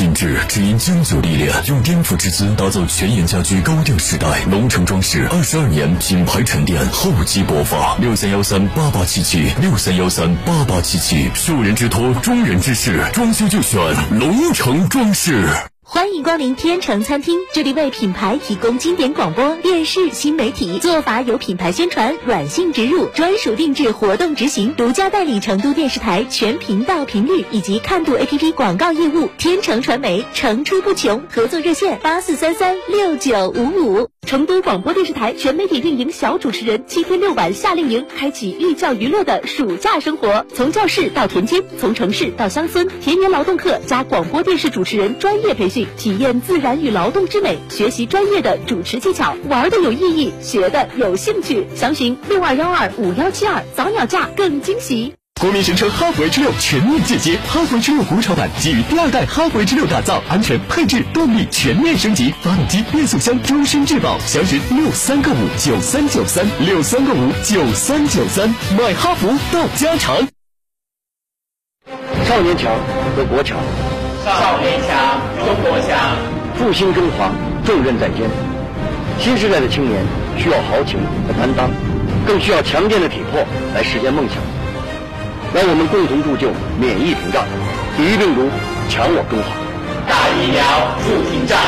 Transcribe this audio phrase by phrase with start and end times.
[0.00, 4.26] 品质只因经久历练，用颠覆之姿打造全岩家居高调时代。
[4.50, 7.98] 龙城装饰二十二年品牌沉淀，厚积薄发。
[7.98, 13.78] 六三幺三八八七七，六三幺三八八七七，受人之托，忠人之事，装修就选
[14.18, 15.46] 龙城装饰。
[15.92, 29.28] 欢迎光临天成餐厅，这里为品牌提供经典广播电视新媒体做法有品牌宣传、软性植入、专属定制活动执行，独家代理成都电视台全频道频率以及看度 APP 广告业务。
[29.36, 34.08] 天成传媒层出不穷，合作热线八四三三六九五五。
[34.28, 45.79] 成都广播电视台全媒体运营小主持人七天六晚夏令营，开启寓教于乐的暑假生活，从教室到田间，从城市到乡村，田园劳动课加广播电视主持人专业培训。
[45.96, 51.66] 体验自然与劳动之美，学习专业的主持技巧，玩的有意义，学的有兴趣。
[51.74, 55.14] 详询六二幺二五幺七二，早鸟价更惊喜。
[55.40, 64.18] 国民神车哈弗 H 六全面进阶，哈弗 H 六国潮版基于第二代哈弗 H 六打造，安全配置动力全面升级，发动机变速箱终身质保。
[64.18, 70.28] 详询六三个五九三九三六三个五九三九三，买哈弗到家常。
[72.26, 72.70] 少年强
[73.16, 73.58] 则国强，
[74.22, 75.96] 少年强中国强，
[76.54, 77.30] 复兴中华
[77.64, 78.28] 重任在肩。
[79.18, 80.04] 新时代的青年
[80.36, 81.70] 需要豪情和担当，
[82.26, 83.40] 更需要强健的体魄
[83.74, 84.36] 来实现梦想。
[85.54, 87.44] 让我们共同铸就免疫屏障，
[87.96, 88.50] 抵御病毒，
[88.90, 89.56] 强我中华。
[90.06, 90.62] 大疫苗
[91.06, 91.58] 筑屏障。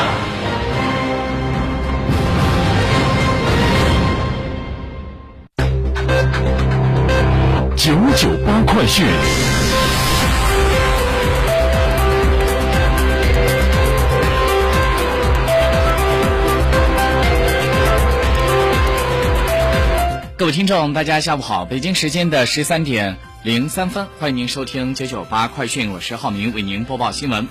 [7.75, 9.05] 九九八快讯。
[20.43, 21.63] 各位听众，大家下午好！
[21.63, 27.47] 北京时间的十三点零三分，欢迎您收听九九八快讯，我是浩明，为您播报新闻。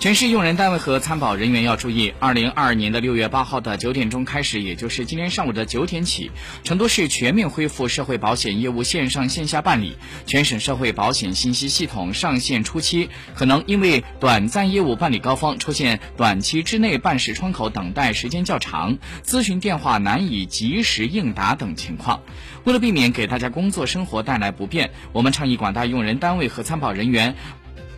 [0.00, 6.30] 全市用人单位和参保人员要注意，二零二二年的六月八号的九点钟开始，也就是今天上午的九点起，
[6.64, 9.98] 成都市全面恢复社会保险业务线上线下办理。
[10.24, 22.22] 全省社会保险信息系统上线初期，可能因为短暂业务办理高峰出现短期之内办事窗口等待时间较长、咨询电话难以及时应答等情况。
[22.64, 27.36] 为了避免给大家工作生活带来不便，我们倡议广大用人单位和参保人员。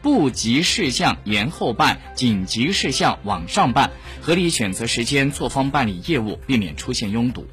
[0.02, 7.46] 不急事项延后办，紧急事项网上办，合理选择时间错峰办理业务，避免出现拥堵。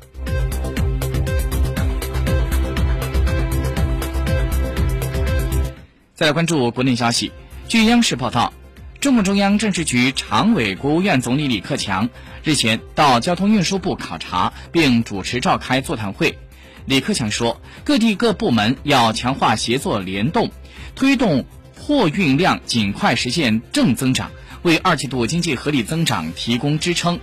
[6.16, 7.32] 再来关注国内消息，
[7.68, 8.52] 据央视报道，
[9.00, 12.10] 中共中央政治局常委、国务院总理李克强
[12.44, 16.40] 日前到交通运输部考察，并主持召开座谈会。
[16.86, 20.50] 李克强说，各地各部门要强化协作联动，
[20.96, 21.46] 推动。
[21.90, 24.30] 货运量尽快实现正增长，
[24.62, 27.20] 为二季度经济合理增长提供支撑。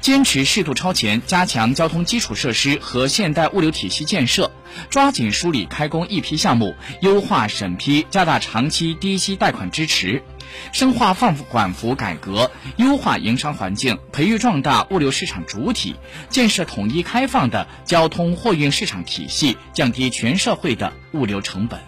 [0.00, 4.52] 坚持适度超前，加强交通基础设施和现代物流体系建设，
[4.88, 10.22] 抓紧梳理开工一批项目，优化审批，加大长期低息贷款支持，
[10.70, 15.96] 深化放管服改革，优化营商环境，培育壮大物流市场主体，
[16.30, 21.80] 建设统一开放的交通货运市场体系，降低全社会的物流成本。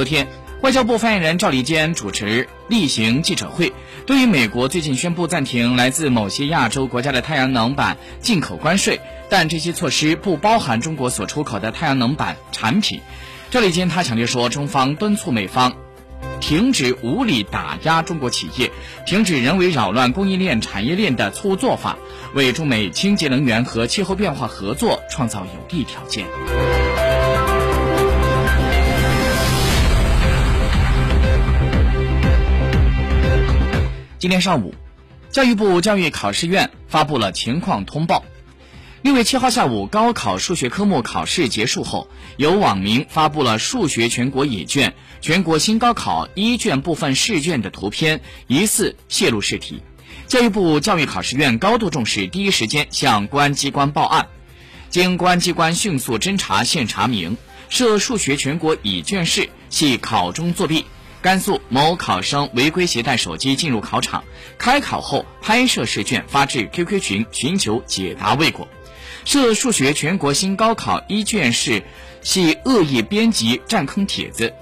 [0.00, 0.28] 昨天，
[0.62, 3.74] 外交部发言人赵立坚主持例行记者会，
[4.06, 8.98] 对于美国最近宣布暂停来自某些亚洲国家的太阳能板进口关税，
[9.28, 13.02] 但这些措施不包含中国所出口的太阳能板产品。
[13.50, 15.74] 赵立坚他强调说，中方敦促美方
[16.40, 18.70] 停止无理打压中国企业，
[19.04, 21.98] 停止人为扰乱供应链产业链的错误做法，
[22.32, 26.24] 为中美清洁能源和气候变化合作创造有利条件。
[34.20, 34.74] 今天上午，
[35.30, 38.22] 教育部教育考试院发布了情况通报。
[39.00, 42.06] 六月七号下午，高考数学科目考试结束后，
[42.36, 49.82] 有网民发布了数学全国乙卷、全国新高考一卷部分试卷的图片，疑似泄露试题。
[50.26, 54.28] 教育部教育考试院高度重视，第一时间向公安机关报案。
[54.90, 57.38] 经公安机关迅速侦查，现查明，
[57.70, 60.84] 涉数学全国乙卷试系考中作弊。
[61.22, 64.24] 甘肃某考生违规携带手机进入考场，
[64.56, 68.66] 开考后拍摄试卷发至 QQ 群寻求解答未果。
[69.26, 71.82] 涉数学全国新高考一卷试
[72.22, 74.54] 系恶意编辑占坑帖子。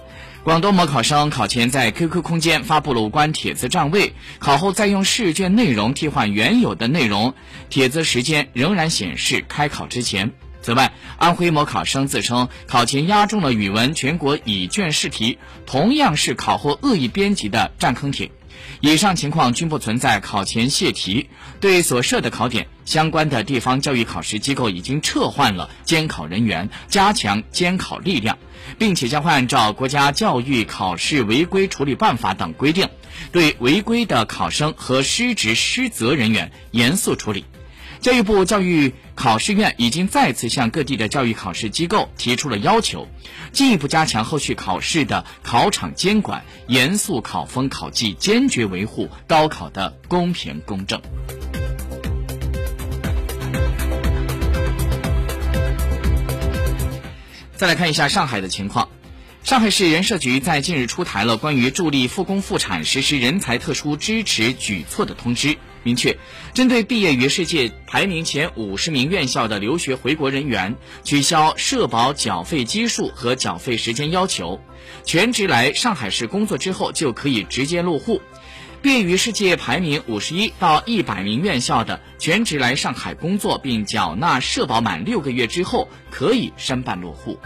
[0.43, 7.34] 广东某考生考前在 QQ 空间发布了无关帖子占位，考后再用试卷内容替换原有的内容，
[7.69, 10.32] 帖子时间仍然显示开考之前。
[10.60, 18.31] 此外，安徽某考生自称考前押中了语文全国乙卷试题，同样是考后恶意编辑的占坑帖。
[18.81, 21.28] 以上情况均不存在考前泄题。
[21.60, 28.38] 对所涉的考点，相关的地方教育考试机构已经撤换了监考人员，加强监考力量，
[28.78, 32.88] 并且将会按照国家教育考试违规处理办法等规定，
[33.32, 37.44] 对违规的考生和失职失责人员严肃处理。
[38.00, 43.09] 教育部教育考试院已经再次向各地的教育考试机构提出了要求，
[43.53, 51.00] 进一步加强后续考试的考场监管，严肃考风考纪，坚决维护高考的公平公正。
[57.56, 58.89] 再来看一下上海的情况。
[59.43, 66.16] 上海市人社局在近日出台了关于助力复工复产实施人才特殊支持举措的通知，明确
[66.54, 74.60] 针对毕业于世界排名前五十名院校的留学回国人员，取消社保缴费基数和缴费时间要求，
[75.04, 78.20] 全职来上海市工作之后就可以直接落户。
[78.80, 87.38] 毕业于世界排名五十一到一百名院校的全职来上海工作并缴纳社保满六个月之后，可以申办落户。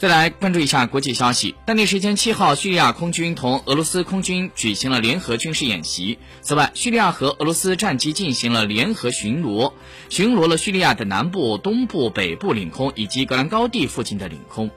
[0.00, 1.54] 再来关注一下国际消息。
[1.66, 6.18] 当地时间七号，叙利亚空军同俄罗斯空军举行了联合军事演习。
[6.40, 9.74] 此外，叙利亚和俄罗斯战机进行了联合巡逻，
[10.08, 14.70] 巡逻了叙利亚的南部、东部、北部领空以及格兰高地附近的领空。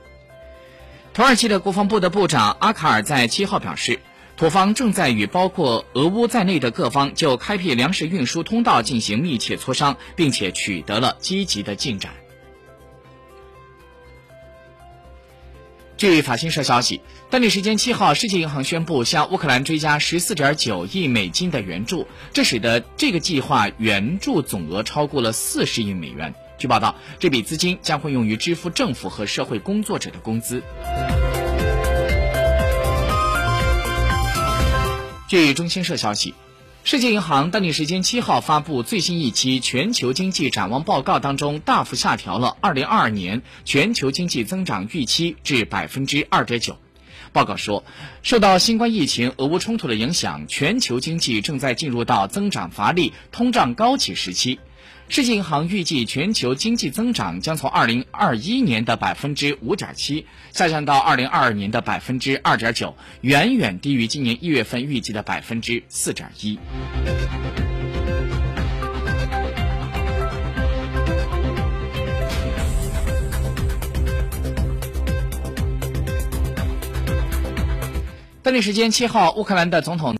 [1.14, 4.00] 土耳其的国防部的部长阿卡尔在七号表示，
[4.36, 12.12] 土方正在与包括俄乌在内的各方就开辟粮食运输通道进行密切磋商，并且取得了积极的进展。
[15.96, 17.00] 据法新社消息，
[17.30, 26.34] 当地时间七号，世界银行宣布向乌克兰追加十四点九亿美金的援助，这使得这个计划援助总额超过了四十亿美元。
[26.58, 30.62] 据报道，这笔资金将会用于支付政府和社会工作者的工资。
[35.28, 36.34] 据中新社消息。
[36.86, 46.76] 世界银行当地时间七号发布最新一期全球经济展望报告，当中大幅下调了二零二二年全球经济增长预期至百分之二点九。
[47.32, 47.84] 报告说，
[48.22, 54.60] 受到新冠疫情、俄乌冲突的影响，全球经济正在进入到增长乏力、通胀高企时期。
[55.08, 66.58] 世界银行预计，全球经济增长将从二零二一年的百分之五点七下降到二零二二年的百分之二点九，远远低于今年一月份预计的百分之四点一。
[78.42, 80.12] 当地时间七号，乌克兰的总统。